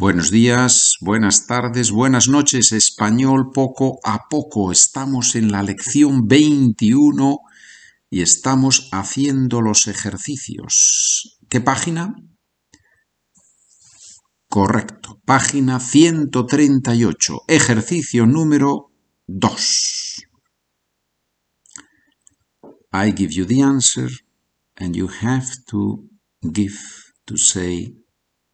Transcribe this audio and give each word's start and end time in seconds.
Buenos 0.00 0.30
días, 0.30 0.96
buenas 1.02 1.46
tardes, 1.46 1.90
buenas 1.90 2.26
noches, 2.26 2.72
español 2.72 3.50
poco 3.52 4.00
a 4.02 4.28
poco. 4.30 4.72
Estamos 4.72 5.34
en 5.34 5.52
la 5.52 5.62
lección 5.62 6.26
21 6.26 7.36
y 8.08 8.22
estamos 8.22 8.88
haciendo 8.92 9.60
los 9.60 9.88
ejercicios. 9.88 11.38
¿Qué 11.50 11.60
página? 11.60 12.14
Correcto, 14.48 15.20
página 15.26 15.78
138, 15.78 17.42
ejercicio 17.46 18.24
número 18.24 18.94
2. 19.26 20.22
I 22.94 23.12
give 23.14 23.34
you 23.34 23.44
the 23.44 23.60
answer 23.60 24.08
and 24.76 24.96
you 24.96 25.10
have 25.20 25.46
to 25.66 26.08
give, 26.40 26.78
to 27.26 27.36
say 27.36 28.00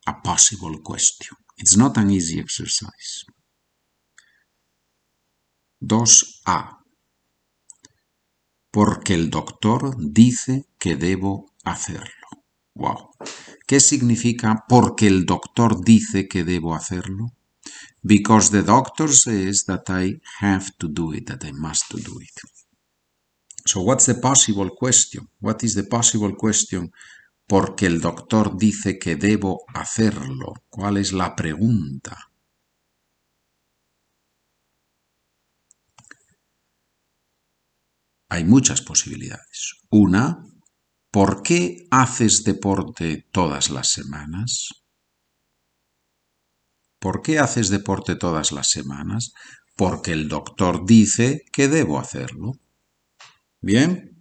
a 0.06 0.14
possible 0.22 0.80
question. 0.82 1.36
It's 1.58 1.76
not 1.76 1.96
an 1.96 2.10
easy 2.10 2.38
exercise. 2.38 3.24
2a. 5.80 6.78
Porque 8.70 9.14
el 9.14 9.30
doctor 9.30 9.96
dice 9.98 10.66
que 10.78 10.96
debo 10.96 11.52
hacerlo. 11.64 12.26
Wow. 12.74 13.10
¿Qué 13.66 13.80
significa 13.80 14.64
porque 14.68 15.06
el 15.06 15.24
doctor 15.24 15.82
dice 15.82 16.28
que 16.28 16.44
debo 16.44 16.74
hacerlo? 16.74 17.32
Because 18.02 18.50
the 18.50 18.62
doctor 18.62 19.12
says 19.12 19.64
that 19.64 19.88
I 19.88 20.20
have 20.40 20.70
to 20.78 20.88
do 20.88 21.12
it, 21.12 21.26
that 21.26 21.44
I 21.44 21.52
must 21.52 21.90
do 21.90 22.20
it. 22.20 22.40
So 23.64 23.80
what's 23.80 24.06
the 24.06 24.14
possible 24.14 24.70
question? 24.70 25.28
What 25.40 25.64
is 25.64 25.74
the 25.74 25.84
possible 25.84 26.36
question 26.36 26.92
porque 27.46 27.86
el 27.86 28.00
doctor 28.00 28.56
dice 28.56 28.98
que 28.98 29.16
debo 29.16 29.64
hacerlo. 29.72 30.54
¿Cuál 30.68 30.96
es 30.96 31.12
la 31.12 31.36
pregunta? 31.36 32.30
Hay 38.28 38.44
muchas 38.44 38.82
posibilidades. 38.82 39.76
Una, 39.90 40.44
¿por 41.12 41.42
qué 41.42 41.86
haces 41.90 42.42
deporte 42.42 43.24
todas 43.30 43.70
las 43.70 43.88
semanas? 43.92 44.82
¿Por 46.98 47.22
qué 47.22 47.38
haces 47.38 47.70
deporte 47.70 48.16
todas 48.16 48.50
las 48.50 48.68
semanas? 48.68 49.32
Porque 49.76 50.12
el 50.12 50.28
doctor 50.28 50.84
dice 50.84 51.44
que 51.52 51.68
debo 51.68 52.00
hacerlo. 52.00 52.54
Bien, 53.60 54.15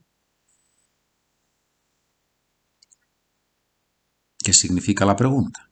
¿Qué 4.45 4.53
significa 4.53 5.05
la 5.05 5.15
pregunta? 5.15 5.71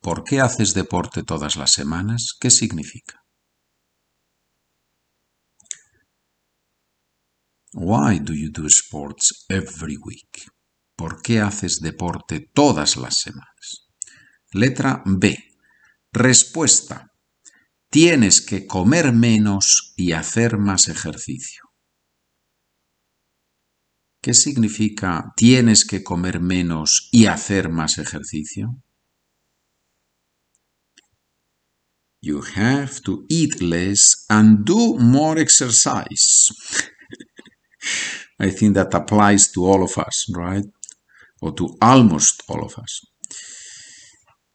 ¿Por 0.00 0.24
qué 0.24 0.40
haces 0.40 0.72
deporte 0.72 1.22
todas 1.22 1.56
las 1.56 1.70
semanas? 1.70 2.34
¿Qué 2.40 2.50
significa? 2.50 3.22
Why 7.74 8.18
do 8.18 8.32
you 8.32 8.50
do 8.50 8.66
sports 8.66 9.44
every 9.50 9.98
week? 9.98 10.50
¿Por 10.96 11.20
qué 11.20 11.40
haces 11.40 11.80
deporte 11.82 12.48
todas 12.54 12.96
las 12.96 13.18
semanas? 13.18 13.90
Letra 14.50 15.02
B. 15.04 15.36
Respuesta. 16.12 17.12
Tienes 17.90 18.40
que 18.40 18.66
comer 18.66 19.12
menos 19.12 19.92
y 19.98 20.12
hacer 20.12 20.56
más 20.56 20.88
ejercicio. 20.88 21.71
¿Qué 24.22 24.34
significa 24.34 25.32
tienes 25.36 25.84
que 25.84 26.04
comer 26.04 26.38
menos 26.38 27.08
y 27.10 27.26
hacer 27.26 27.68
más 27.68 27.98
ejercicio? 27.98 28.76
You 32.20 32.40
have 32.54 33.00
to 33.02 33.24
eat 33.28 33.60
less 33.60 34.24
and 34.28 34.64
do 34.64 34.96
more 34.96 35.40
exercise. 35.40 36.54
I 38.38 38.50
think 38.52 38.74
that 38.76 38.94
applies 38.94 39.50
to 39.52 39.66
all 39.66 39.82
of 39.82 39.98
us, 39.98 40.30
right? 40.32 40.66
Or 41.40 41.52
to 41.56 41.76
almost 41.80 42.44
all 42.46 42.62
of 42.64 42.78
us. 42.78 43.04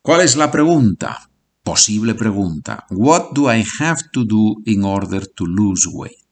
¿Cuál 0.02 0.22
es 0.22 0.38
la 0.38 0.50
pregunta? 0.50 1.30
Posible 1.62 2.16
pregunta. 2.16 2.86
What 2.92 3.34
do 3.34 3.50
I 3.50 3.66
have 3.82 4.02
to 4.14 4.24
do 4.24 4.62
in 4.66 4.86
order 4.86 5.26
to 5.36 5.46
lose 5.46 5.86
weight? 5.92 6.27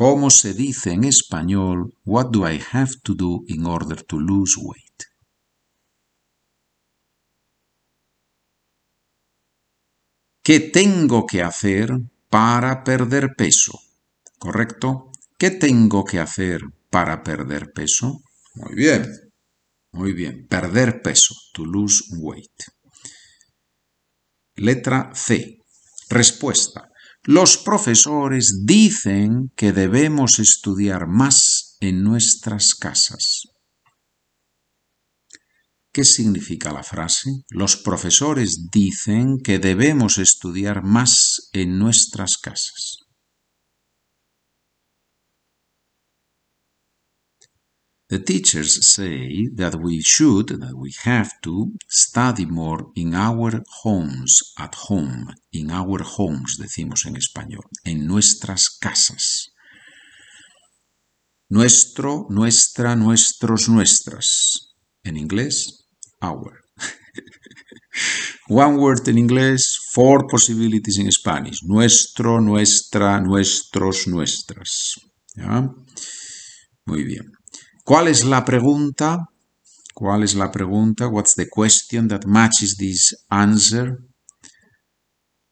¿Cómo 0.00 0.30
se 0.30 0.54
dice 0.54 0.92
en 0.92 1.04
español 1.04 1.92
What 2.06 2.30
do 2.30 2.48
I 2.50 2.58
have 2.72 2.92
to 3.02 3.12
do 3.14 3.44
in 3.48 3.66
order 3.66 4.02
to 4.04 4.18
lose 4.18 4.58
weight? 4.58 5.02
¿Qué 10.42 10.58
tengo 10.58 11.26
que 11.26 11.42
hacer 11.42 11.90
para 12.30 12.82
perder 12.82 13.34
peso? 13.36 13.78
¿Correcto? 14.38 15.12
¿Qué 15.38 15.50
tengo 15.50 16.02
que 16.02 16.18
hacer 16.18 16.62
para 16.88 17.22
perder 17.22 17.70
peso? 17.74 18.22
Muy 18.54 18.74
bien, 18.74 19.06
muy 19.92 20.14
bien. 20.14 20.46
Perder 20.48 21.02
peso, 21.02 21.34
to 21.52 21.66
lose 21.66 22.04
weight. 22.16 22.58
Letra 24.54 25.10
C. 25.14 25.58
Respuesta. 26.08 26.90
Los 27.24 27.58
profesores 27.58 28.64
dicen 28.64 29.52
que 29.54 29.72
debemos 29.72 30.38
estudiar 30.38 31.06
más 31.06 31.76
en 31.80 32.02
nuestras 32.02 32.74
casas. 32.74 33.42
¿Qué 35.92 36.04
significa 36.04 36.72
la 36.72 36.82
frase? 36.82 37.30
Los 37.50 37.76
profesores 37.76 38.70
dicen 38.72 39.38
que 39.44 39.58
debemos 39.58 40.16
estudiar 40.16 40.82
más 40.82 41.50
en 41.52 41.78
nuestras 41.78 42.38
casas. 42.38 43.09
The 48.10 48.18
teachers 48.18 48.92
say 48.92 49.46
that 49.54 49.76
we 49.76 50.02
should, 50.02 50.48
that 50.48 50.76
we 50.76 50.92
have 51.04 51.30
to, 51.42 51.74
study 51.88 52.44
more 52.44 52.90
in 52.96 53.14
our 53.14 53.62
homes, 53.82 54.52
at 54.58 54.74
home, 54.74 55.32
in 55.52 55.70
our 55.70 56.02
homes, 56.02 56.58
decimos 56.58 57.06
en 57.06 57.14
español, 57.14 57.66
en 57.84 58.08
nuestras 58.08 58.68
casas. 58.68 59.50
Nuestro, 61.48 62.26
nuestra, 62.30 62.96
nuestros, 62.96 63.68
nuestras. 63.68 64.72
En 65.04 65.16
inglés, 65.16 65.84
our. 66.20 66.62
One 68.48 68.76
word 68.78 69.06
in 69.06 69.18
English, 69.18 69.78
four 69.94 70.26
possibilities 70.26 70.98
in 70.98 71.08
Spanish. 71.12 71.62
Nuestro, 71.62 72.40
nuestra, 72.40 73.20
nuestros, 73.20 74.08
nuestras. 74.08 74.96
Muy 76.86 77.04
bien. 77.04 77.39
¿Cuál 77.90 78.06
es 78.06 78.24
la 78.24 78.44
pregunta? 78.44 79.18
¿Cuál 79.92 80.22
es 80.22 80.36
la 80.36 80.52
pregunta? 80.52 81.08
What's 81.08 81.34
the 81.34 81.48
question 81.48 82.06
that 82.06 82.24
matches 82.24 82.76
this 82.76 83.16
answer? 83.28 83.98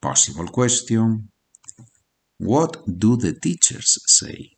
Possible 0.00 0.48
question. 0.48 1.32
What 2.38 2.76
do 2.86 3.16
the 3.16 3.32
teachers 3.32 4.00
say? 4.06 4.56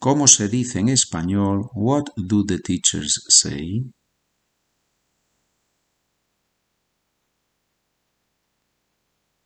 ¿Cómo 0.00 0.26
se 0.26 0.48
dice 0.48 0.80
en 0.80 0.88
español? 0.88 1.70
What 1.72 2.06
do 2.16 2.44
the 2.44 2.58
teachers 2.58 3.24
say? 3.28 3.84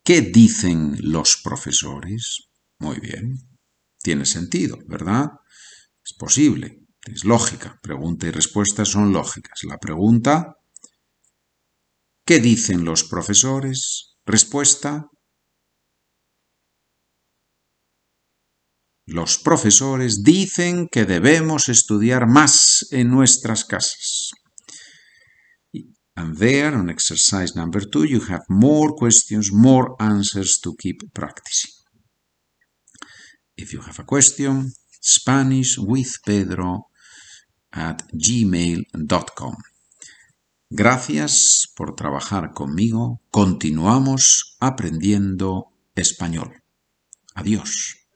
¿Qué 0.03 0.23
dicen 0.23 0.97
los 1.03 1.37
profesores? 1.45 2.49
Muy 2.79 2.99
bien. 2.99 3.37
Tiene 4.03 4.25
sentido, 4.25 4.79
¿verdad? 4.87 5.33
Es 6.09 6.15
posible, 6.17 6.87
es 7.05 7.25
lógica. 7.25 7.79
Pregunta 7.83 8.27
y 8.27 8.31
respuesta 8.31 8.87
son 8.87 9.13
lógicas. 9.13 9.63
La 9.65 9.77
pregunta, 9.77 10.55
¿qué 12.25 12.41
dicen 12.41 12.87
los 12.87 13.05
profesores? 13.05 14.17
Respuesta, 14.25 15.05
los 19.05 19.37
profesores 19.37 20.23
dicen 20.23 20.89
que 20.91 21.05
debemos 21.05 21.69
estudiar 21.69 22.27
más 22.27 22.87
en 22.91 23.11
nuestras 23.11 23.67
casas. 23.67 24.31
And 26.17 26.39
there, 26.39 26.75
on 26.75 26.89
exercise 26.89 27.55
number 27.55 27.85
two, 27.87 28.05
you 28.05 28.21
have 28.31 28.43
more 28.49 28.95
questions, 28.95 29.53
more 29.53 29.95
answers 30.01 30.59
to 30.63 30.75
keep 30.75 31.03
practicing. 31.13 31.71
If 33.57 33.73
you 33.73 33.83
have 33.83 34.01
a 34.01 34.05
question, 34.05 34.73
SpanishWithPedro 35.01 36.87
at 37.71 38.03
gmail.com. 38.13 39.57
Gracias 40.71 41.73
por 41.75 41.95
trabajar 41.95 42.53
conmigo. 42.53 43.21
Continuamos 43.31 44.57
aprendiendo 44.61 45.73
español. 45.95 46.63
Adiós. 47.35 48.08